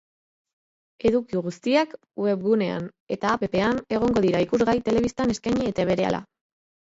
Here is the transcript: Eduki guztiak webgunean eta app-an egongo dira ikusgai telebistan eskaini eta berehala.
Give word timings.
Eduki 1.09 1.41
guztiak 1.47 1.91
webgunean 2.27 2.87
eta 3.17 3.35
app-an 3.39 3.81
egongo 3.97 4.23
dira 4.25 4.41
ikusgai 4.45 4.77
telebistan 4.89 5.35
eskaini 5.35 5.69
eta 5.73 5.87
berehala. 5.91 6.23